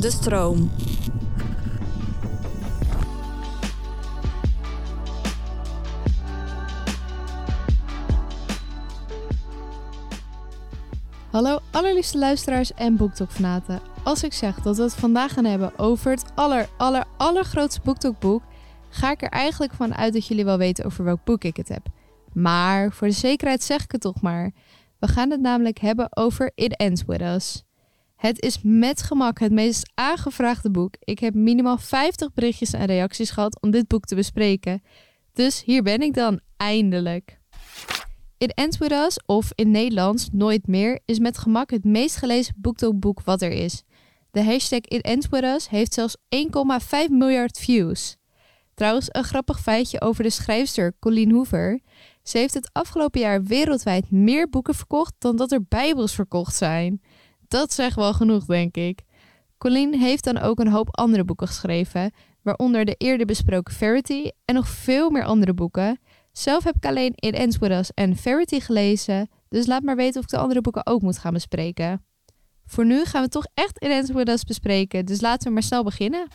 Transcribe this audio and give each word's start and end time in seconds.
De 0.00 0.10
stroom. 0.10 0.70
Hallo 11.30 11.58
allerliefste 11.70 12.18
luisteraars 12.18 12.74
en 12.74 12.96
BookTok-fanaten. 12.96 13.80
Als 14.02 14.24
ik 14.24 14.32
zeg 14.32 14.60
dat 14.60 14.76
we 14.76 14.82
het 14.82 14.94
vandaag 14.94 15.32
gaan 15.32 15.44
hebben 15.44 15.78
over 15.78 16.10
het 16.10 16.24
aller, 16.34 16.68
aller, 16.76 17.04
allergrootste 17.16 17.80
BookTok-boek, 17.84 18.42
ga 18.88 19.10
ik 19.10 19.22
er 19.22 19.28
eigenlijk 19.28 19.72
van 19.72 19.94
uit 19.94 20.12
dat 20.12 20.26
jullie 20.26 20.44
wel 20.44 20.58
weten 20.58 20.84
over 20.84 21.04
welk 21.04 21.24
boek 21.24 21.44
ik 21.44 21.56
het 21.56 21.68
heb. 21.68 21.86
Maar 22.32 22.92
voor 22.92 23.06
de 23.06 23.14
zekerheid 23.14 23.62
zeg 23.62 23.84
ik 23.84 23.92
het 23.92 24.00
toch 24.00 24.20
maar. 24.20 24.50
We 24.98 25.08
gaan 25.08 25.30
het 25.30 25.40
namelijk 25.40 25.78
hebben 25.78 26.16
over 26.16 26.52
It 26.54 26.76
Ends 26.76 27.04
With 27.04 27.20
Us. 27.20 27.64
Het 28.20 28.42
is 28.42 28.58
met 28.62 29.02
gemak 29.02 29.38
het 29.38 29.52
meest 29.52 29.90
aangevraagde 29.94 30.70
boek. 30.70 30.94
Ik 30.98 31.18
heb 31.18 31.34
minimaal 31.34 31.78
50 31.78 32.32
berichtjes 32.32 32.72
en 32.72 32.84
reacties 32.84 33.30
gehad 33.30 33.60
om 33.60 33.70
dit 33.70 33.88
boek 33.88 34.04
te 34.04 34.14
bespreken. 34.14 34.82
Dus 35.32 35.64
hier 35.64 35.82
ben 35.82 36.00
ik 36.00 36.14
dan, 36.14 36.40
eindelijk. 36.56 37.40
It 38.38 38.54
Ends 38.54 38.78
With 38.78 38.92
Us, 38.92 39.20
of 39.26 39.52
in 39.54 39.70
Nederlands 39.70 40.28
Nooit 40.32 40.66
Meer, 40.66 41.00
is 41.04 41.18
met 41.18 41.38
gemak 41.38 41.70
het 41.70 41.84
meest 41.84 42.16
gelezen 42.16 42.54
boektookboek 42.56 43.22
wat 43.22 43.42
er 43.42 43.50
is. 43.50 43.82
De 44.30 44.44
hashtag 44.44 44.80
It 44.80 45.02
Ends 45.02 45.28
With 45.28 45.44
Us 45.44 45.68
heeft 45.68 45.94
zelfs 45.94 46.16
1,5 46.16 47.10
miljard 47.10 47.58
views. 47.58 48.16
Trouwens, 48.74 49.08
een 49.08 49.24
grappig 49.24 49.60
feitje 49.60 50.00
over 50.00 50.22
de 50.22 50.30
schrijfster 50.30 50.94
Colleen 50.98 51.32
Hoover. 51.32 51.80
Ze 52.22 52.38
heeft 52.38 52.54
het 52.54 52.70
afgelopen 52.72 53.20
jaar 53.20 53.42
wereldwijd 53.42 54.10
meer 54.10 54.48
boeken 54.48 54.74
verkocht 54.74 55.14
dan 55.18 55.36
dat 55.36 55.52
er 55.52 55.64
bijbels 55.68 56.14
verkocht 56.14 56.54
zijn. 56.54 57.00
Dat 57.50 57.72
zegt 57.72 57.96
wel 57.96 58.14
genoeg, 58.14 58.44
denk 58.44 58.76
ik. 58.76 59.02
Colleen 59.58 59.94
heeft 59.94 60.24
dan 60.24 60.38
ook 60.38 60.58
een 60.58 60.68
hoop 60.68 60.96
andere 60.96 61.24
boeken 61.24 61.46
geschreven, 61.46 62.12
waaronder 62.42 62.84
de 62.84 62.94
eerder 62.98 63.26
besproken 63.26 63.74
Verity 63.74 64.30
en 64.44 64.54
nog 64.54 64.68
veel 64.68 65.10
meer 65.10 65.24
andere 65.24 65.54
boeken. 65.54 66.00
Zelf 66.32 66.64
heb 66.64 66.76
ik 66.76 66.86
alleen 66.86 67.12
It 67.14 67.34
Ends 67.34 67.58
Us 67.60 67.90
en 67.94 68.16
Verity 68.16 68.60
gelezen, 68.60 69.28
dus 69.48 69.66
laat 69.66 69.82
maar 69.82 69.96
weten 69.96 70.18
of 70.18 70.24
ik 70.24 70.30
de 70.30 70.38
andere 70.38 70.60
boeken 70.60 70.86
ook 70.86 71.02
moet 71.02 71.18
gaan 71.18 71.32
bespreken. 71.32 72.04
Voor 72.66 72.86
nu 72.86 73.04
gaan 73.04 73.22
we 73.22 73.28
toch 73.28 73.46
echt 73.54 74.12
With 74.12 74.28
Us 74.28 74.44
bespreken, 74.44 75.06
dus 75.06 75.20
laten 75.20 75.46
we 75.46 75.52
maar 75.52 75.62
snel 75.62 75.84
beginnen. 75.84 76.28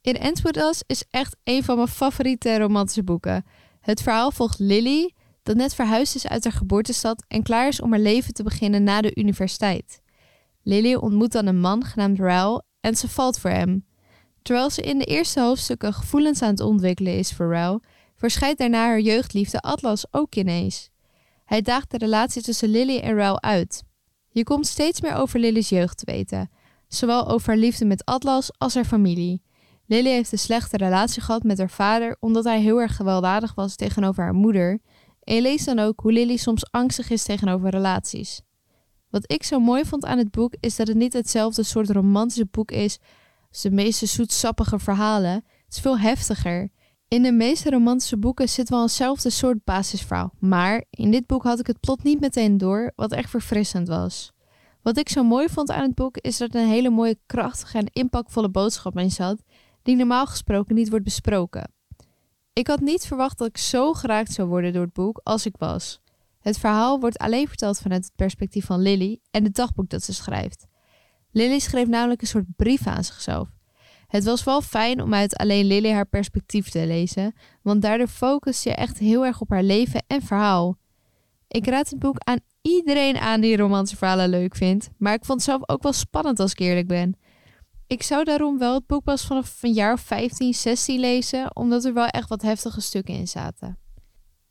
It 0.00 0.18
Ends 0.18 0.42
With 0.42 0.56
Us 0.56 0.82
is 0.86 1.04
echt 1.10 1.36
een 1.44 1.64
van 1.64 1.76
mijn 1.76 1.88
favoriete 1.88 2.58
romantische 2.58 3.04
boeken. 3.04 3.44
Het 3.80 4.02
verhaal 4.02 4.30
volgt 4.30 4.58
Lily, 4.58 5.14
dat 5.42 5.56
net 5.56 5.74
verhuisd 5.74 6.14
is 6.14 6.28
uit 6.28 6.44
haar 6.44 6.52
geboortestad 6.52 7.24
en 7.28 7.42
klaar 7.42 7.68
is 7.68 7.80
om 7.80 7.90
haar 7.90 8.00
leven 8.00 8.34
te 8.34 8.42
beginnen 8.42 8.82
na 8.82 9.00
de 9.00 9.14
universiteit. 9.14 10.01
Lily 10.62 10.94
ontmoet 10.94 11.32
dan 11.32 11.46
een 11.46 11.60
man 11.60 11.84
genaamd 11.84 12.18
Raul 12.18 12.62
en 12.80 12.96
ze 12.96 13.08
valt 13.08 13.38
voor 13.38 13.50
hem. 13.50 13.84
Terwijl 14.42 14.70
ze 14.70 14.82
in 14.82 14.98
de 14.98 15.04
eerste 15.04 15.40
hoofdstukken 15.40 15.92
gevoelens 15.92 16.42
aan 16.42 16.50
het 16.50 16.60
ontwikkelen 16.60 17.18
is 17.18 17.32
voor 17.32 17.50
Raul, 17.50 17.80
verschijnt 18.16 18.58
daarna 18.58 18.84
haar 18.84 19.00
jeugdliefde 19.00 19.60
Atlas 19.60 20.04
ook 20.10 20.34
ineens. 20.34 20.90
Hij 21.44 21.62
daagt 21.62 21.90
de 21.90 21.98
relatie 21.98 22.42
tussen 22.42 22.68
Lily 22.68 22.98
en 22.98 23.14
Raul 23.14 23.42
uit. 23.42 23.82
Je 24.28 24.44
komt 24.44 24.66
steeds 24.66 25.00
meer 25.00 25.14
over 25.14 25.40
Lily's 25.40 25.68
jeugd 25.68 25.98
te 25.98 26.04
weten, 26.04 26.50
zowel 26.88 27.28
over 27.28 27.48
haar 27.48 27.56
liefde 27.56 27.84
met 27.84 28.04
Atlas 28.04 28.50
als 28.58 28.74
haar 28.74 28.84
familie. 28.84 29.42
Lily 29.86 30.10
heeft 30.10 30.32
een 30.32 30.38
slechte 30.38 30.76
relatie 30.76 31.22
gehad 31.22 31.42
met 31.42 31.58
haar 31.58 31.70
vader 31.70 32.16
omdat 32.20 32.44
hij 32.44 32.60
heel 32.60 32.80
erg 32.80 32.96
gewelddadig 32.96 33.54
was 33.54 33.76
tegenover 33.76 34.24
haar 34.24 34.34
moeder. 34.34 34.80
En 35.22 35.34
je 35.34 35.42
leest 35.42 35.66
dan 35.66 35.78
ook 35.78 36.00
hoe 36.00 36.12
Lily 36.12 36.36
soms 36.36 36.70
angstig 36.70 37.10
is 37.10 37.22
tegenover 37.22 37.70
relaties. 37.70 38.40
Wat 39.12 39.32
ik 39.32 39.42
zo 39.42 39.60
mooi 39.60 39.84
vond 39.84 40.04
aan 40.04 40.18
het 40.18 40.30
boek 40.30 40.54
is 40.60 40.76
dat 40.76 40.86
het 40.86 40.96
niet 40.96 41.12
hetzelfde 41.12 41.62
soort 41.62 41.90
romantische 41.90 42.46
boek 42.50 42.70
is 42.70 42.98
als 43.50 43.62
de 43.62 43.70
meeste 43.70 44.06
zoetsappige 44.06 44.78
verhalen. 44.78 45.32
Het 45.32 45.74
is 45.74 45.80
veel 45.80 45.98
heftiger. 45.98 46.70
In 47.08 47.22
de 47.22 47.32
meeste 47.32 47.70
romantische 47.70 48.18
boeken 48.18 48.48
zit 48.48 48.68
wel 48.68 48.82
eenzelfde 48.82 49.30
soort 49.30 49.64
basisverhaal, 49.64 50.32
maar 50.38 50.84
in 50.90 51.10
dit 51.10 51.26
boek 51.26 51.42
had 51.42 51.58
ik 51.58 51.66
het 51.66 51.80
plot 51.80 52.02
niet 52.02 52.20
meteen 52.20 52.58
door, 52.58 52.92
wat 52.96 53.12
echt 53.12 53.30
verfrissend 53.30 53.88
was. 53.88 54.32
Wat 54.82 54.98
ik 54.98 55.08
zo 55.08 55.22
mooi 55.22 55.48
vond 55.48 55.70
aan 55.70 55.82
het 55.82 55.94
boek 55.94 56.16
is 56.16 56.36
dat 56.36 56.54
er 56.54 56.60
een 56.60 56.68
hele 56.68 56.90
mooie, 56.90 57.18
krachtige 57.26 57.78
en 57.78 57.92
impactvolle 57.92 58.50
boodschap 58.50 58.98
in 58.98 59.10
zat, 59.10 59.42
die 59.82 59.96
normaal 59.96 60.26
gesproken 60.26 60.74
niet 60.74 60.90
wordt 60.90 61.04
besproken. 61.04 61.72
Ik 62.52 62.66
had 62.66 62.80
niet 62.80 63.06
verwacht 63.06 63.38
dat 63.38 63.48
ik 63.48 63.58
zo 63.58 63.92
geraakt 63.92 64.32
zou 64.32 64.48
worden 64.48 64.72
door 64.72 64.82
het 64.84 64.92
boek 64.92 65.20
als 65.22 65.46
ik 65.46 65.54
was. 65.58 66.01
Het 66.42 66.58
verhaal 66.58 67.00
wordt 67.00 67.18
alleen 67.18 67.48
verteld 67.48 67.78
vanuit 67.78 68.04
het 68.04 68.16
perspectief 68.16 68.64
van 68.64 68.80
Lily 68.80 69.20
en 69.30 69.44
het 69.44 69.54
dagboek 69.54 69.88
dat 69.88 70.02
ze 70.02 70.14
schrijft. 70.14 70.66
Lily 71.30 71.58
schreef 71.58 71.86
namelijk 71.86 72.20
een 72.20 72.26
soort 72.26 72.56
brief 72.56 72.86
aan 72.86 73.04
zichzelf. 73.04 73.48
Het 74.06 74.24
was 74.24 74.44
wel 74.44 74.62
fijn 74.62 75.02
om 75.02 75.14
uit 75.14 75.36
alleen 75.36 75.64
Lily 75.64 75.92
haar 75.92 76.06
perspectief 76.06 76.68
te 76.68 76.86
lezen, 76.86 77.34
want 77.62 77.82
daardoor 77.82 78.08
focus 78.08 78.62
je 78.62 78.74
echt 78.74 78.98
heel 78.98 79.26
erg 79.26 79.40
op 79.40 79.50
haar 79.50 79.62
leven 79.62 80.04
en 80.06 80.22
verhaal. 80.22 80.78
Ik 81.48 81.66
raad 81.66 81.90
het 81.90 81.98
boek 81.98 82.18
aan 82.18 82.38
iedereen 82.62 83.16
aan 83.16 83.40
die 83.40 83.56
romantische 83.56 83.96
verhalen 83.96 84.28
leuk 84.28 84.56
vindt, 84.56 84.90
maar 84.98 85.14
ik 85.14 85.24
vond 85.24 85.38
het 85.38 85.48
zelf 85.48 85.68
ook 85.68 85.82
wel 85.82 85.92
spannend 85.92 86.40
als 86.40 86.52
ik 86.52 86.58
eerlijk 86.58 86.88
ben. 86.88 87.16
Ik 87.86 88.02
zou 88.02 88.24
daarom 88.24 88.58
wel 88.58 88.74
het 88.74 88.86
boek 88.86 89.04
pas 89.04 89.26
vanaf 89.26 89.62
een 89.62 89.72
jaar 89.72 89.92
of 89.92 90.00
15, 90.00 90.54
16 90.54 91.00
lezen, 91.00 91.56
omdat 91.56 91.84
er 91.84 91.94
wel 91.94 92.06
echt 92.06 92.28
wat 92.28 92.42
heftige 92.42 92.80
stukken 92.80 93.14
in 93.14 93.28
zaten. 93.28 93.78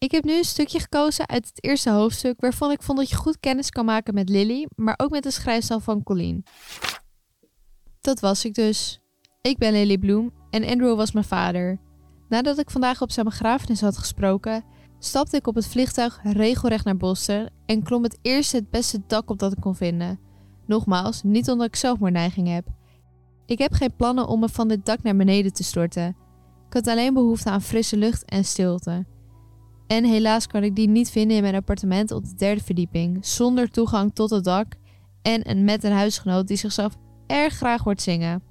Ik 0.00 0.10
heb 0.10 0.24
nu 0.24 0.36
een 0.36 0.44
stukje 0.44 0.80
gekozen 0.80 1.28
uit 1.28 1.46
het 1.46 1.64
eerste 1.64 1.90
hoofdstuk 1.90 2.40
waarvan 2.40 2.70
ik 2.70 2.82
vond 2.82 2.98
dat 2.98 3.10
je 3.10 3.16
goed 3.16 3.40
kennis 3.40 3.70
kan 3.70 3.84
maken 3.84 4.14
met 4.14 4.28
Lily, 4.28 4.66
maar 4.76 4.94
ook 4.96 5.10
met 5.10 5.22
de 5.22 5.30
schrijfstijl 5.30 5.80
van 5.80 6.02
Colleen. 6.02 6.44
Dat 8.00 8.20
was 8.20 8.44
ik 8.44 8.54
dus. 8.54 9.00
Ik 9.40 9.58
ben 9.58 9.72
Lily 9.72 9.98
Bloem 9.98 10.32
en 10.50 10.64
Andrew 10.64 10.96
was 10.96 11.12
mijn 11.12 11.24
vader. 11.24 11.78
Nadat 12.28 12.58
ik 12.58 12.70
vandaag 12.70 13.02
op 13.02 13.10
zijn 13.10 13.26
begrafenis 13.26 13.80
had 13.80 13.98
gesproken, 13.98 14.64
stapte 14.98 15.36
ik 15.36 15.46
op 15.46 15.54
het 15.54 15.66
vliegtuig 15.66 16.20
regelrecht 16.22 16.84
naar 16.84 16.96
Boston 16.96 17.48
en 17.66 17.82
klom 17.82 18.02
het 18.02 18.18
eerste 18.22 18.56
het 18.56 18.70
beste 18.70 19.02
dak 19.06 19.30
op 19.30 19.38
dat 19.38 19.52
ik 19.52 19.60
kon 19.60 19.74
vinden. 19.74 20.20
Nogmaals, 20.66 21.22
niet 21.22 21.50
omdat 21.50 21.66
ik 21.66 21.76
zelfmoordneiging 21.76 22.48
heb. 22.48 22.66
Ik 23.46 23.58
heb 23.58 23.72
geen 23.72 23.96
plannen 23.96 24.28
om 24.28 24.40
me 24.40 24.48
van 24.48 24.68
dit 24.68 24.86
dak 24.86 25.02
naar 25.02 25.16
beneden 25.16 25.52
te 25.52 25.62
storten. 25.62 26.16
Ik 26.66 26.72
had 26.72 26.86
alleen 26.86 27.14
behoefte 27.14 27.50
aan 27.50 27.62
frisse 27.62 27.96
lucht 27.96 28.24
en 28.24 28.44
stilte. 28.44 29.06
En 29.90 30.04
helaas 30.04 30.46
kan 30.46 30.62
ik 30.62 30.76
die 30.76 30.88
niet 30.88 31.10
vinden 31.10 31.36
in 31.36 31.42
mijn 31.42 31.54
appartement 31.54 32.10
op 32.10 32.24
de 32.24 32.34
derde 32.34 32.62
verdieping, 32.62 33.26
zonder 33.26 33.70
toegang 33.70 34.14
tot 34.14 34.30
het 34.30 34.44
dak 34.44 34.66
en 35.22 35.64
met 35.64 35.84
een 35.84 35.92
huisgenoot 35.92 36.48
die 36.48 36.56
zichzelf 36.56 36.96
erg 37.26 37.54
graag 37.54 37.82
hoort 37.82 38.02
zingen. 38.02 38.42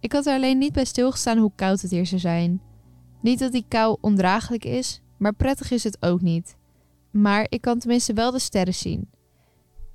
Ik 0.00 0.12
had 0.12 0.26
er 0.26 0.34
alleen 0.34 0.58
niet 0.58 0.72
bij 0.72 0.84
stilgestaan 0.84 1.38
hoe 1.38 1.52
koud 1.54 1.80
het 1.80 1.90
hier 1.90 2.06
zou 2.06 2.20
zijn. 2.20 2.62
Niet 3.20 3.38
dat 3.38 3.52
die 3.52 3.64
kou 3.68 3.96
ondraaglijk 4.00 4.64
is, 4.64 5.00
maar 5.18 5.34
prettig 5.34 5.70
is 5.70 5.84
het 5.84 5.96
ook 6.00 6.20
niet. 6.20 6.56
Maar 7.10 7.46
ik 7.48 7.60
kan 7.60 7.78
tenminste 7.78 8.12
wel 8.12 8.30
de 8.30 8.38
sterren 8.38 8.74
zien. 8.74 9.10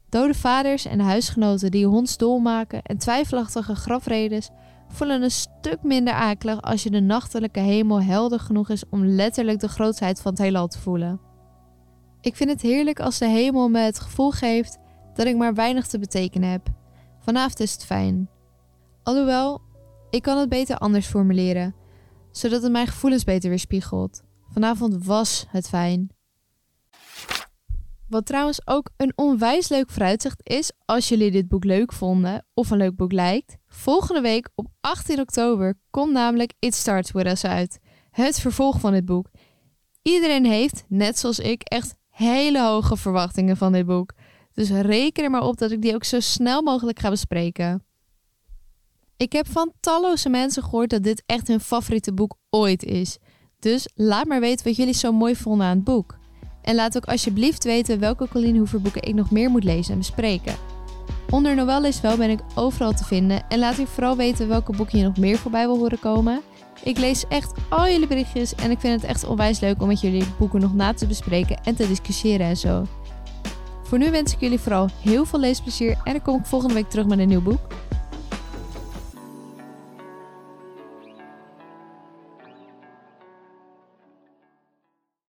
Dode 0.10 0.34
vaders 0.34 0.86
en 0.86 1.00
huisgenoten 1.00 1.72
die 1.72 1.86
hondsdol 1.86 2.40
maken 2.40 2.82
en 2.82 2.98
twijfelachtige 2.98 3.76
grafredes 3.76 4.50
voelen 4.88 5.22
een 5.22 5.32
stuk 5.32 5.84
minder 5.84 6.14
akelig 6.14 6.62
als 6.62 6.84
je 6.84 6.90
de 6.90 7.00
nachtelijke 7.00 7.60
hemel 7.60 8.02
helder 8.02 8.40
genoeg 8.40 8.70
is 8.70 8.84
om 8.90 9.06
letterlijk 9.06 9.60
de 9.60 9.68
grootheid 9.68 10.22
van 10.22 10.32
het 10.32 10.42
heelal 10.42 10.68
te 10.68 10.80
voelen. 10.80 11.20
Ik 12.22 12.36
vind 12.36 12.50
het 12.50 12.62
heerlijk 12.62 13.00
als 13.00 13.18
de 13.18 13.28
hemel 13.28 13.70
me 13.70 13.80
het 13.80 14.00
gevoel 14.00 14.32
geeft 14.32 14.78
dat 15.14 15.26
ik 15.26 15.36
maar 15.36 15.54
weinig 15.54 15.88
te 15.88 16.00
betekenen 16.00 16.50
heb. 16.50 16.68
Vanavond 17.20 17.60
is 17.60 17.74
het 17.74 17.86
fijn. 17.86 18.30
Alhoewel, 19.04 19.62
ik 20.10 20.22
kan 20.22 20.38
het 20.38 20.50
beter 20.50 20.78
anders 20.78 21.06
formuleren, 21.06 21.76
zodat 22.32 22.62
het 22.62 22.72
mijn 22.72 22.88
gevoelens 22.88 23.24
beter 23.24 23.50
weerspiegelt. 23.50 24.24
Vanavond 24.50 25.06
was 25.06 25.46
het 25.50 25.68
fijn. 25.68 26.17
Wat 28.08 28.26
trouwens 28.26 28.68
ook 28.68 28.90
een 28.98 29.14
onwijs 29.16 29.70
leuk 29.70 29.90
vooruitzicht 29.90 30.40
is 30.44 30.72
als 30.86 31.10
jullie 31.10 31.32
dit 31.32 31.48
boek 31.48 31.64
leuk 31.64 31.94
vonden 31.94 32.46
of 32.54 32.70
een 32.70 32.78
leuk 32.78 32.96
boek 32.96 33.12
lijkt. 33.12 33.58
Volgende 33.68 34.22
week 34.22 34.50
op 34.56 34.68
18 34.82 35.20
oktober 35.20 35.76
komt 35.90 36.12
namelijk 36.12 36.54
It 36.60 36.76
Starts 36.76 37.12
With 37.12 37.26
Us 37.26 37.46
uit. 37.46 37.80
Het 38.10 38.40
vervolg 38.40 38.80
van 38.80 38.92
dit 38.92 39.06
boek. 39.06 39.30
Iedereen 40.02 40.46
heeft, 40.46 40.84
net 40.88 41.20
zoals 41.20 41.40
ik, 41.40 41.62
echt 41.62 41.96
hele 42.10 42.62
hoge 42.62 42.98
verwachtingen 42.98 43.58
van 43.58 43.72
dit 43.72 43.86
boek. 43.86 44.14
Dus 44.54 44.70
reken 44.70 45.24
er 45.24 45.30
maar 45.30 45.44
op 45.44 45.58
dat 45.58 45.72
ik 45.72 45.82
die 45.82 45.96
ook 45.96 46.04
zo 46.04 46.20
snel 46.20 46.62
mogelijk 46.62 47.00
ga 47.00 47.10
bespreken. 47.10 47.86
Ik 49.18 49.32
heb 49.32 49.48
van 49.48 49.74
talloze 49.80 50.30
mensen 50.30 50.64
gehoord 50.64 50.90
dat 50.90 51.04
dit 51.04 51.24
echt 51.26 51.48
hun 51.48 51.60
favoriete 51.60 52.14
boek 52.14 52.38
ooit 52.50 52.84
is. 52.84 53.18
Dus 53.60 53.90
laat 53.94 54.28
maar 54.28 54.40
weten 54.40 54.66
wat 54.66 54.76
jullie 54.76 54.94
zo 54.94 55.12
mooi 55.12 55.36
vonden 55.36 55.68
aan 55.68 55.76
het 55.76 55.84
boek. 55.84 56.18
En 56.68 56.76
laat 56.76 56.98
ook 56.98 57.06
alsjeblieft 57.06 57.64
weten 57.64 58.00
welke 58.00 58.28
Colleen 58.28 58.58
Hoover 58.58 58.82
boeken 58.82 59.04
ik 59.04 59.14
nog 59.14 59.32
meer 59.32 59.50
moet 59.50 59.64
lezen 59.64 59.92
en 59.92 59.98
bespreken. 59.98 60.56
Onder 61.30 61.56
Noël 61.56 61.86
is 61.86 62.02
wel 62.02 62.18
ben 62.18 62.30
ik 62.30 62.40
overal 62.56 62.94
te 62.94 63.04
vinden 63.04 63.50
en 63.50 63.60
laat 63.60 63.80
u 63.80 63.86
vooral 63.86 64.16
weten 64.16 64.48
welke 64.48 64.76
boeken 64.76 64.98
je 64.98 65.04
nog 65.04 65.18
meer 65.18 65.38
voorbij 65.38 65.66
wil 65.66 65.78
horen 65.78 66.00
komen. 66.00 66.42
Ik 66.84 66.98
lees 66.98 67.28
echt 67.28 67.52
al 67.70 67.88
jullie 67.88 68.08
berichtjes 68.08 68.56
en 68.56 68.72
ik 68.72 68.80
vind 68.80 69.02
het 69.02 69.10
echt 69.10 69.28
onwijs 69.28 69.60
leuk 69.60 69.82
om 69.82 69.88
met 69.88 70.02
jullie 70.02 70.24
boeken 70.38 70.62
nog 70.62 70.74
na 70.74 70.94
te 70.94 71.08
bespreken 71.08 71.60
en 71.64 71.76
te 71.76 71.88
discussiëren 71.88 72.48
en 72.48 72.58
zo. 72.58 72.86
Voor 73.84 73.98
nu 73.98 74.12
wens 74.12 74.34
ik 74.34 74.40
jullie 74.40 74.60
vooral 74.60 74.90
heel 75.02 75.26
veel 75.26 75.40
leesplezier 75.40 75.98
en 76.04 76.12
dan 76.12 76.22
kom 76.22 76.40
ik 76.40 76.46
volgende 76.46 76.74
week 76.74 76.90
terug 76.90 77.06
met 77.06 77.20
een 77.20 77.28
nieuw 77.28 77.42
boek. 77.42 77.68